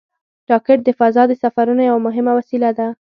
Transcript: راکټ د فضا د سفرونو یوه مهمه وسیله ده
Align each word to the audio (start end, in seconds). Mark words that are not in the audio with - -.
راکټ 0.51 0.79
د 0.83 0.89
فضا 0.99 1.23
د 1.27 1.33
سفرونو 1.43 1.81
یوه 1.89 1.99
مهمه 2.07 2.31
وسیله 2.39 2.69
ده 2.77 2.87